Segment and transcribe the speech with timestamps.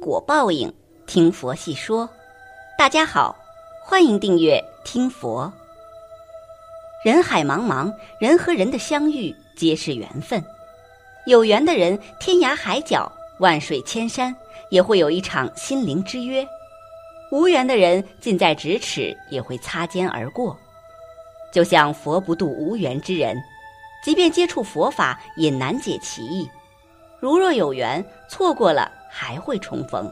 [0.00, 0.72] 果报应，
[1.06, 2.08] 听佛细说。
[2.78, 3.36] 大家好，
[3.84, 5.52] 欢迎订阅听佛。
[7.04, 10.42] 人海茫茫，人和人的相遇皆是缘分。
[11.26, 14.34] 有缘的人，天涯海角、万水千山，
[14.70, 16.46] 也会有一场心灵之约；
[17.30, 20.56] 无缘的人，近在咫尺，也会擦肩而过。
[21.52, 23.36] 就像佛不渡无缘之人，
[24.02, 26.48] 即便接触佛法，也难解其意。
[27.20, 30.06] 如若有缘，错过了还会重逢；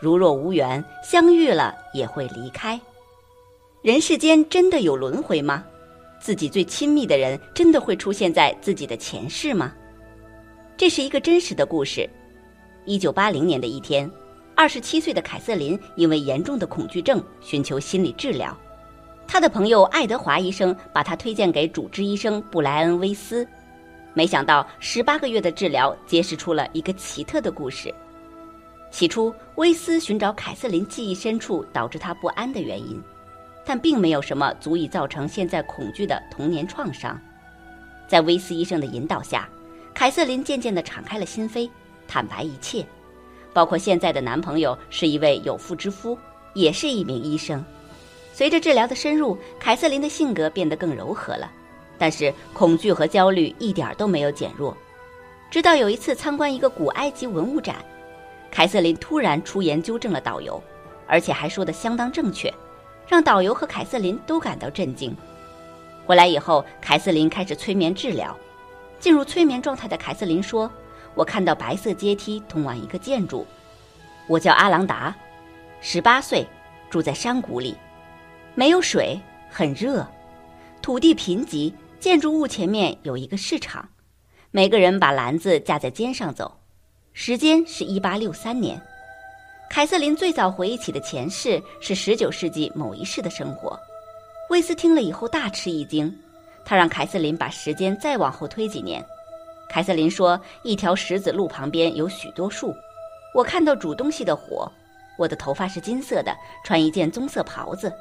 [0.00, 2.80] 如若无缘，相遇了也会离开。
[3.82, 5.62] 人世间真的有轮回吗？
[6.18, 9.74] 自己最亲密的人真的会出现在自己的前世吗？
[10.76, 12.08] 这是一个真实的故事。
[12.86, 14.10] 一九八零年的一天，
[14.56, 18.56] 二十七岁的凯瑟琳因为严重的恐惧症寻求心理治疗，
[19.26, 23.46] 她的朋友爱德华医生把她推荐给主治医生布莱恩·威斯。
[24.14, 27.94] 没想到，十八个月的治疗揭示出了一个奇特的故事。
[28.94, 33.02] 起初，威斯寻找凯瑟琳记忆深处导致她不安的原因，
[33.66, 37.20] 但并没有什么足以造成现在恐惧的童年创伤。
[38.06, 39.48] 在威斯医生的引导下，
[39.92, 41.68] 凯瑟琳渐渐地敞开了心扉，
[42.06, 42.86] 坦白一切，
[43.52, 46.16] 包括现在的男朋友是一位有妇之夫，
[46.52, 47.64] 也是一名医生。
[48.32, 51.50] 随着治疗的深入，凯瑟琳的性格变得更柔和了。
[51.98, 54.76] 但是恐惧和焦虑一点都没有减弱，
[55.50, 57.84] 直到有一次参观一个古埃及文物展，
[58.54, 60.62] 凯瑟琳突然出言纠正了导游，
[61.08, 62.54] 而且还说的相当正确，
[63.08, 65.12] 让导游和凯瑟琳都感到震惊。
[66.06, 68.36] 回来以后，凯瑟琳开始催眠治疗。
[69.00, 70.70] 进入催眠状态的凯瑟琳说
[71.16, 73.44] ：“我看到白色阶梯通往一个建筑，
[74.28, 75.12] 我叫阿朗达，
[75.80, 76.46] 十八岁，
[76.88, 77.76] 住在山谷里，
[78.54, 80.06] 没有水，很热，
[80.80, 83.88] 土地贫瘠。”建筑物前面有一个市场，
[84.50, 86.60] 每个人把篮子架在肩上走。
[87.16, 88.78] 时间是一八六三年。
[89.70, 93.78] 凯瑟琳最早回忆起的前世是十九世纪某一世的生活。
[94.50, 96.12] 威斯听了以后大吃一惊，
[96.64, 99.02] 他让凯瑟琳把时间再往后推几年。
[99.68, 102.74] 凯瑟琳说：“一条石子路旁边有许多树，
[103.32, 104.70] 我看到煮东西的火。
[105.16, 107.92] 我的头发是金色的，穿一件棕色袍子。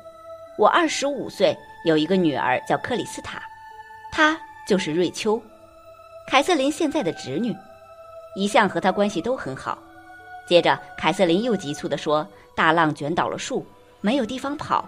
[0.58, 1.56] 我二十五岁，
[1.86, 3.40] 有一个女儿叫克里斯塔。”
[4.12, 4.36] 她
[4.68, 5.40] 就是瑞秋，
[6.28, 7.56] 凯瑟琳现在的侄女，
[8.36, 9.78] 一向和他关系都很好。
[10.48, 13.66] 接着，凯瑟琳又急促地说：“大浪卷倒了树，
[14.02, 14.88] 没有地方跑，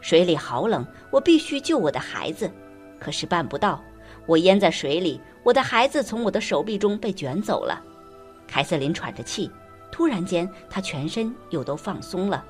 [0.00, 2.50] 水里好冷，我必须救我的孩子，
[2.98, 3.80] 可是办不到，
[4.26, 7.80] 我淹在水里，我的孩子从我的手臂中被卷走了。”
[8.48, 9.50] 凯瑟琳喘着气，
[9.92, 12.44] 突然间，她全身又都放松了。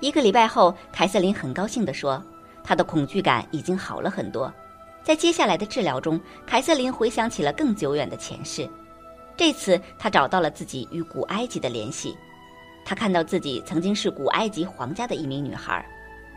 [0.00, 2.22] 一个礼拜后，凯瑟琳很高兴地说
[2.62, 4.52] ：“她的恐惧感已经好了很多。”
[5.02, 8.68] 在接下来的治疗中，凯瑟琳回想起了更久远的前世。
[9.42, 12.16] 这次，他找到了自己与古埃及的联系。
[12.84, 15.84] 他看到自己曾经是古埃及皇家的一名女孩，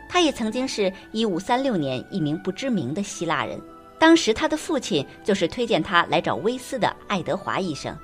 [0.08, 3.60] 她也曾经是一五三六年一名不知名的希腊人。
[3.96, 7.96] 当时，他的父亲就是推荐她来找威斯的爱德华医生。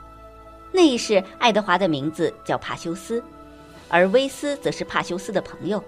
[0.71, 3.21] 那一世，爱德华的名字叫帕修斯，
[3.89, 5.83] 而威斯则是帕修斯的朋友，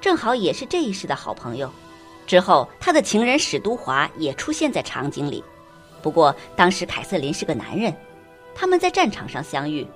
[0.00, 1.70] 正好也是这一世的好朋友。
[2.26, 5.44] 之后，他的情人史都华也出现在场景里。
[6.00, 7.94] 不过，当时凯瑟琳是个男人，
[8.56, 9.86] 他们在战场上相遇。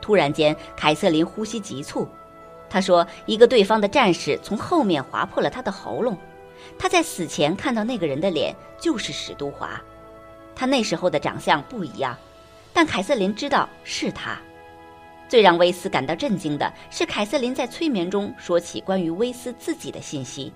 [0.00, 2.06] 突然间，凯瑟琳呼吸急促。
[2.68, 6.16] 她说：“一个对方的战士从后面划破了他的喉咙。
[6.78, 9.80] 他在死前看到那个人的脸就是史都华。
[10.54, 12.16] 他那时候的长相不一样，
[12.72, 14.38] 但凯瑟琳知道是他。
[15.28, 20.52] 最让威斯感到震惊的是，凯瑟琳在催眠中说起关于威斯自己的信息。”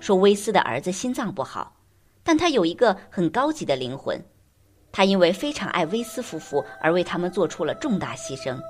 [0.00, 1.74] 说威斯的儿子心脏不好，
[2.22, 4.22] 但他有一个很高级的灵魂。
[4.98, 8.60] 他因为非常爱威斯夫妇而为他们做出了重大牺牲。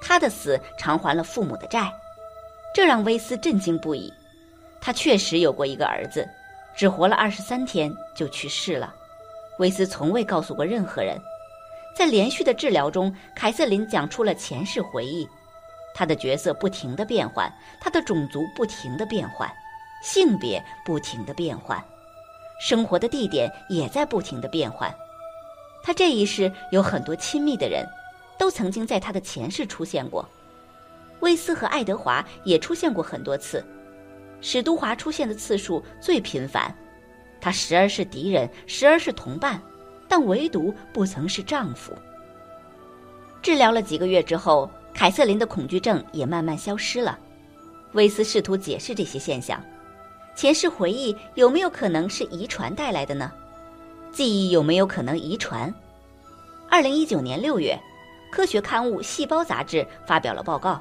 [0.00, 1.92] 他的死偿还了父母的债，
[2.72, 4.14] 这让威斯震惊不已。
[4.80, 6.24] 他确实有过一个儿子，
[6.76, 8.94] 只活了二十三天就去世了。
[9.58, 11.20] 威斯从未告诉过任何人。
[11.96, 15.28] 在连续的治疗中，凯瑟琳讲出了前世回忆。
[15.96, 19.52] 他的角色不停的变换，他的种族不停的变换。
[20.00, 21.84] 性别不停的变换，
[22.60, 24.94] 生活的地点也在不停的变换。
[25.86, 27.88] 他这一世有很多亲密的人，
[28.36, 30.28] 都曾经在他的前世出现过。
[31.20, 33.64] 威斯和爱德华也出现过很多次，
[34.40, 36.76] 史都华出现的次数最频繁。
[37.40, 39.62] 他时而是敌人，时而是同伴，
[40.08, 41.92] 但唯独不曾是丈夫。
[43.40, 47.16] 治疗了几个月之后，凯瑟琳的恐惧症也慢慢消失了。
[47.92, 49.62] 威斯试图解释这些现象。
[50.34, 53.30] 前世回忆有没有可能是遗传带来的呢？
[54.16, 55.70] 记忆有没有可能遗传？
[56.70, 57.78] 二零一九年六月，
[58.32, 60.80] 科学刊物《细胞》杂志发表了报告，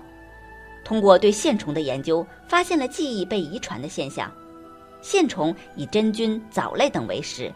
[0.85, 4.31] 通过对线虫的研究，发现了记忆被遗传的现象。
[5.01, 7.51] 线虫以真菌、藻类等为食，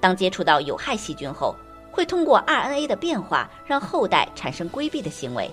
[0.00, 1.54] 当接触到有害细菌后，
[1.90, 5.50] 会通过 RNA 的变化，让后代产生规避的行为，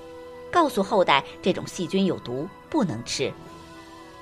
[0.49, 3.29] 告诉后代这种细菌有毒，不能吃。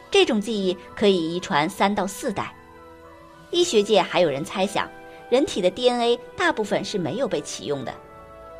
[0.10, 2.52] 这种记忆可以遗传三到四代。
[3.52, 4.90] 医学界还有人猜想，
[5.30, 7.94] 人体的 DNA 大部分是没有被启用的，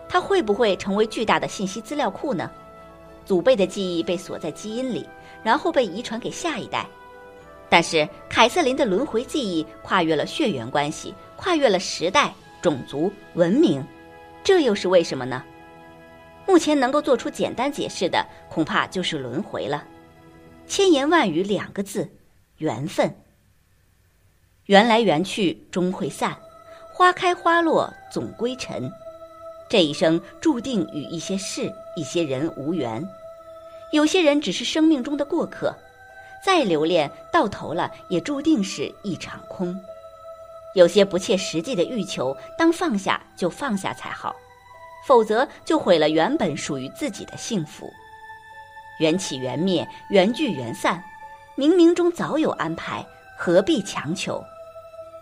[0.10, 2.50] 它会不会成为巨大的信息资料库呢？
[3.26, 5.08] 祖辈的记忆被锁在基因里，
[5.44, 6.86] 然后被遗传给下一代。
[7.70, 13.84] 但是凯瑟琳的轮回记忆跨越了血缘关系，跨越了时代、种族、文明，
[14.44, 15.44] 这又是为什么呢？
[16.46, 19.86] 目前能够做出简单解释的，恐怕就是轮回了。
[20.68, 22.10] 千言万语两个字：
[22.58, 23.16] 缘分。
[24.66, 26.38] 缘来缘去终会散，
[26.94, 28.90] 花开花落总归尘。
[29.68, 33.04] 这一生注定与一些事、一些人无缘，
[33.92, 35.76] 有些人只是生命中的过客，
[36.46, 39.76] 再留恋到头了也注定是一场空。
[40.76, 44.36] 有些不切实际的欲求，当放下就放下才好，
[45.08, 47.92] 否则就毁了原本属于自己的幸福。
[49.00, 51.04] 缘起缘灭，缘聚缘散，
[51.58, 53.04] 冥冥中早有安排，
[53.36, 54.44] 何必强求？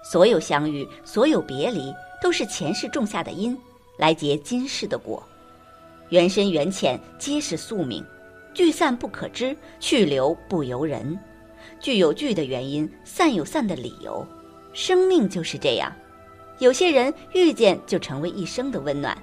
[0.03, 3.57] 所有相遇，所有别离，都是前世种下的因，
[3.97, 5.21] 来结今世的果。
[6.09, 8.03] 缘深缘浅皆是宿命，
[8.53, 11.17] 聚散不可知，去留不由人。
[11.79, 14.25] 聚有聚的原因，散有散的理由。
[14.73, 15.91] 生命就是这样，
[16.59, 19.17] 有些人遇见就成为一生的温暖，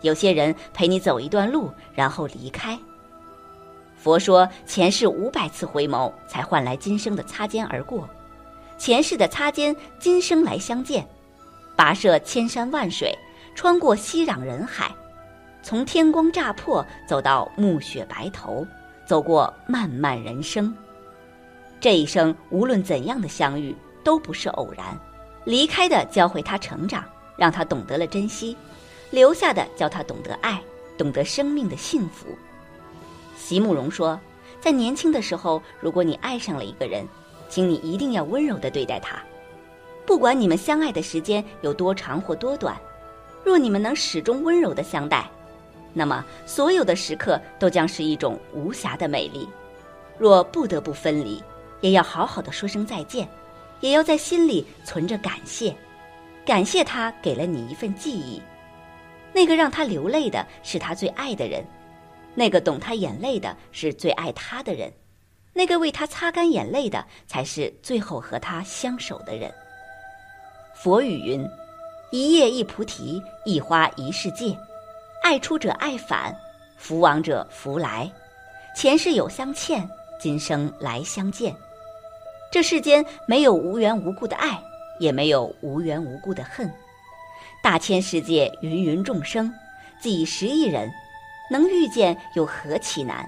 [0.00, 2.78] 有些人陪你走一段路，然后离开。
[3.96, 8.08] 佛说，前世五百次回眸，才换来今生的擦肩而过。
[8.76, 11.06] 前世的擦肩，今生来相见，
[11.76, 13.16] 跋涉千山万水，
[13.54, 14.94] 穿过熙攘人海，
[15.62, 18.66] 从天光乍破走到暮雪白头，
[19.06, 20.74] 走过漫漫人生。
[21.80, 24.98] 这一生无论怎样的相遇，都不是偶然。
[25.44, 27.04] 离开的教会他成长，
[27.36, 28.56] 让他懂得了珍惜；
[29.10, 30.60] 留下的教他懂得爱，
[30.98, 32.26] 懂得生命的幸福。
[33.36, 34.18] 席慕容说，
[34.60, 37.06] 在年轻的时候，如果你爱上了一个人。
[37.54, 39.22] 请你一定要温柔的对待他，
[40.04, 42.76] 不管你们相爱的时间有多长或多短，
[43.44, 45.30] 若你们能始终温柔的相待，
[45.92, 49.48] 那么所有的时刻都将是一种无暇的美丽。
[50.18, 51.40] 若不得不分离，
[51.80, 53.28] 也要好好的说声再见，
[53.78, 55.72] 也要在心里存着感谢，
[56.44, 58.42] 感谢他给了你一份记忆。
[59.32, 61.64] 那个让他流泪的是他最爱的人，
[62.34, 64.92] 那个懂他眼泪的是最爱他的人。
[65.56, 69.54] 那个为他擦干眼泪的，才是最后和他相守的人。
[70.74, 71.48] 佛语云
[72.10, 74.54] ：“一叶一菩提，一花一世界。
[75.22, 76.36] 爱出者爱返，
[76.76, 78.10] 福往者福来。
[78.76, 79.88] 前世有相欠，
[80.20, 81.54] 今生来相见。
[82.50, 84.60] 这世间没有无缘无故的爱，
[84.98, 86.68] 也没有无缘无故的恨。
[87.62, 89.54] 大千世界，芸芸众生，
[90.00, 90.90] 几十亿人，
[91.48, 93.24] 能遇见又何其难？”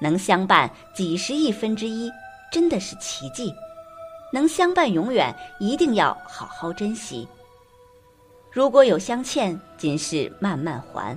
[0.00, 2.10] 能相伴几十亿分之一，
[2.50, 3.54] 真的是奇迹。
[4.32, 7.26] 能相伴永远，一定要好好珍惜。
[8.50, 11.16] 如果有相欠，今世慢慢还，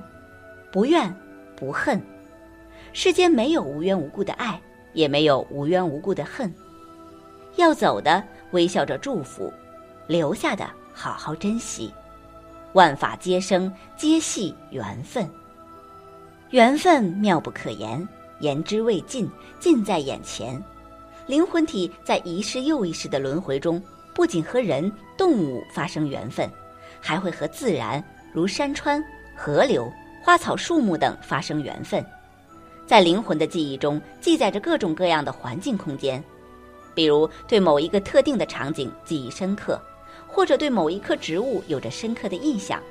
[0.72, 1.14] 不怨
[1.56, 2.02] 不恨。
[2.92, 4.62] 世间没有无缘无故的爱，
[4.94, 6.54] 也没有无缘无故的恨。
[7.56, 9.52] 要走的，微笑着祝福；
[10.08, 11.94] 留下的，好好珍惜。
[12.74, 15.28] 万法皆生，皆系缘分。
[16.50, 18.08] 缘分妙不可言。
[18.40, 20.62] 言之未尽，近在眼前。
[21.26, 23.82] 灵魂体在一世又一世的轮回中，
[24.14, 26.50] 不仅和人、动物发生缘分，
[27.00, 29.04] 还会和自然，如山川、
[29.36, 32.06] 河流、花草、树木等发生缘分。
[32.86, 36.22] 在灵魂的记忆中，记载着各种各样的环境空间，
[36.94, 39.82] 比如对某一个特定的场景记忆深刻，
[40.28, 42.84] 或者对某一棵植物有着深刻的印象。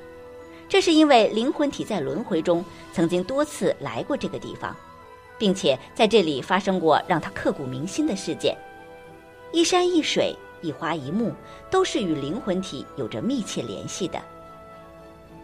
[0.67, 4.75] 这是因为灵魂体在轮回中曾经多次来过这个地方。
[5.37, 8.57] 并且在这里发生过让他刻骨铭心的事件，
[9.51, 11.33] 一山一水，一花一木，
[11.69, 14.21] 都是与灵魂体有着密切联系的。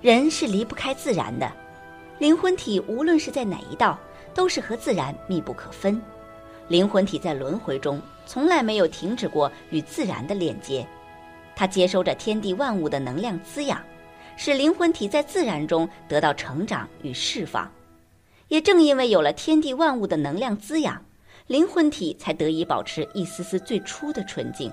[0.01, 1.51] 人是离不开自然的，
[2.19, 3.99] 灵魂体无论是在哪一道，
[4.33, 6.01] 都是和自然密不可分。
[6.69, 10.87] 灵魂体在轮回中从来没有停止过与自然的链接，
[11.55, 13.81] 它接收着天地万物的能量滋养，
[14.37, 17.69] 使灵魂体在自然中得到成长与释放。
[18.49, 21.01] 也正因为有了天地万物的能量滋养，
[21.47, 24.71] 灵魂体才得以保持一丝丝最初的纯净。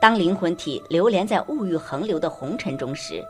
[0.00, 3.24] 当灵魂体流连在物欲横流的红尘中时，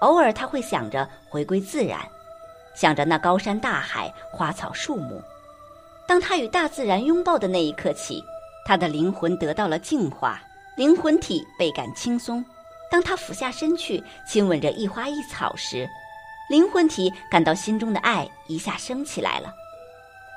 [0.00, 2.00] 偶尔他会想着回归自然，
[2.74, 5.20] 想着那高山大海、花草树木。
[6.06, 8.24] 当他与大自然拥抱的那一刻起，
[8.64, 10.40] 他的灵魂得到了净化，
[10.76, 12.42] 灵魂体倍感轻松。
[12.90, 15.86] 当他俯下身去亲吻着一花一草时，
[16.48, 19.54] 灵魂体感到心中的爱一下升起来了。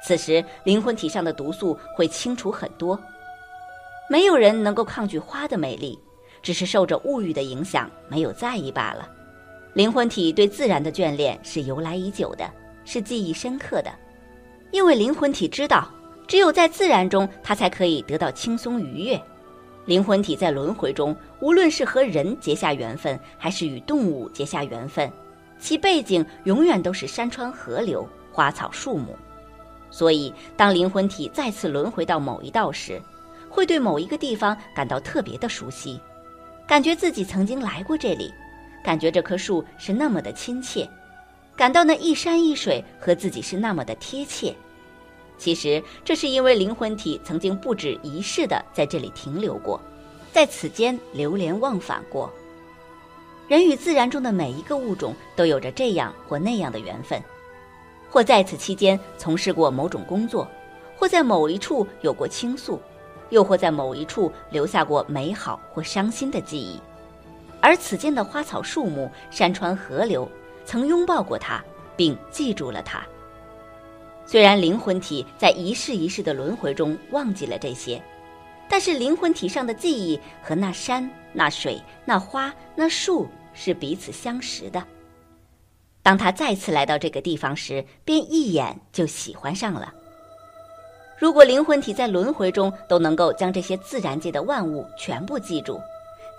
[0.03, 2.99] 此时，灵魂体上的毒素会清除很多。
[4.09, 5.97] 没有人能够抗拒花的美丽，
[6.41, 9.07] 只是受着物欲的影响，没有在意罢了。
[9.73, 12.51] 灵魂体对自然的眷恋是由来已久的，
[12.83, 13.89] 是记忆深刻的，
[14.71, 15.87] 因为灵魂体知道，
[16.27, 19.21] 只有在自然中，它才可以得到轻松愉悦。
[19.85, 25.09] 灵魂体在轮回中，无论是和人结下缘分，还是与动物结下缘分，
[25.61, 29.15] 其背景永远都是山川河流、花草树木。
[29.91, 32.99] 所以，当灵魂体再次轮回到某一道时，
[33.49, 35.99] 会对某一个地方感到特别的熟悉，
[36.65, 38.33] 感觉自己曾经来过这里，
[38.83, 40.89] 感觉这棵树是那么的亲切，
[41.55, 44.55] 感到那一山一水和自己是那么的贴切。
[45.37, 49.79] 其实，这是因为灵魂体曾经不止一世的在这里停留过，
[50.31, 52.31] 在此间流连忘返过。
[53.51, 57.21] 人与自然中的每一个物种都有着这样或那样的缘分，
[58.09, 60.47] 或在此期间从事过某种工作，
[60.95, 62.79] 或在某一处有过倾诉。
[63.29, 66.79] 又或在某一处留下过美好或伤心的记忆，
[67.59, 70.25] 而此间的花草树木、山川河流，
[70.63, 71.61] 曾拥抱过他，
[71.97, 73.05] 并记住了他。
[74.25, 78.01] 虽然灵魂体在一世一世的轮回中忘记了这些，
[78.69, 84.83] 但是灵魂体上的记忆和那山、那水、那花、那树是彼此相识的。
[86.03, 89.93] 当他再次来到这个地方时，便一眼就喜欢上了。
[91.17, 95.79] 如果灵魂体在轮回中都能够将这些自然界的万物全部记住，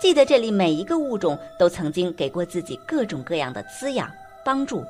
[0.00, 4.10] 记得这里每一个物种都曾经给过自己各种各样的滋养
[4.44, 4.84] 帮助，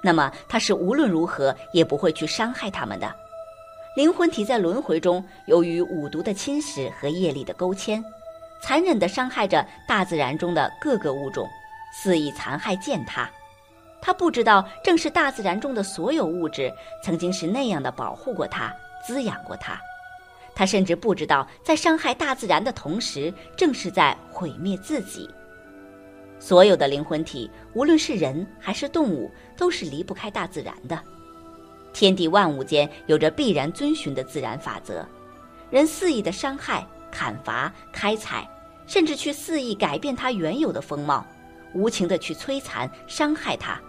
[0.00, 3.12] 那么他是无论如何也不会去伤害他们的。
[3.96, 8.04] 灵魂体在轮回中，由于五毒的侵蚀和业力的勾牵，
[8.62, 11.48] 残忍地伤害着大自然中的各个物种，
[11.92, 13.30] 肆意残害践踏。
[14.00, 16.72] 他不知道，正是大自然中的所有物质
[17.02, 18.72] 曾经是那样的保护过他。
[19.06, 19.80] 滋养过他，
[20.52, 25.30] 他甚至不知道，在伤害大自然的同时，正是在毁灭自己。
[26.40, 31.00] 所有的灵魂体，无论是人还是动物，都是离不开大自然的。
[31.92, 35.06] 天地万物间有着必然遵循的自然法则，
[35.70, 36.84] 人肆意的伤害、
[37.16, 38.46] 砍伐、开采，
[38.86, 41.24] 甚至去肆意改变它原有的风貌，
[41.72, 43.80] 无情的去摧残、伤害它，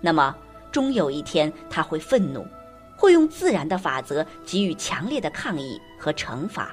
[0.00, 0.32] 那么
[0.70, 2.46] 终有一天它会愤怒。
[2.94, 6.70] 会用自然的法则给予强烈的抗议和惩罚。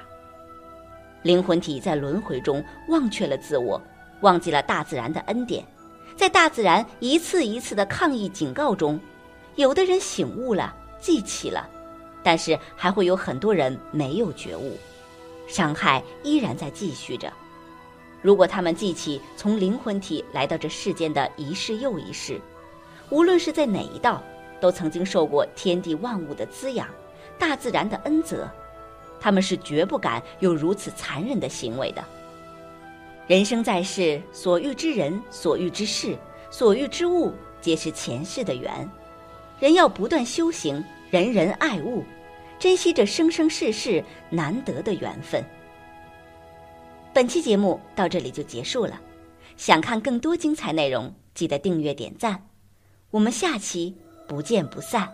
[1.22, 3.82] 灵魂体在轮回中忘却了自我，
[4.20, 5.64] 忘记了大自然的恩典，
[6.14, 9.00] 在大自然一次一次的抗议警告中，
[9.56, 11.68] 有的人醒悟了，记起了，
[12.22, 14.76] 但是还会有很多人没有觉悟，
[15.48, 17.32] 伤害依然在继续着。
[18.22, 22.40] 如果他们记起从灵魂体来到这世间的一世又一世，
[23.10, 24.22] 无论是在哪一道。
[24.60, 26.88] 都曾经受过天地万物的滋养，
[27.38, 28.50] 大自然的恩泽，
[29.20, 32.04] 他们是绝不敢有如此残忍的行为的。
[33.28, 36.18] 人生在世，所遇之人、所遇之事、
[36.50, 38.90] 所遇之物，皆是前世的缘。
[39.60, 42.02] 人要不断修行，人人爱物，
[42.58, 45.44] 珍惜这生生世世难得的缘分。
[47.12, 49.00] 本期节目到这里就结束了，
[49.56, 52.48] 想看更多精彩内容，记得订阅点赞。
[53.10, 53.96] 我们下期。
[54.28, 55.10] 不见不散。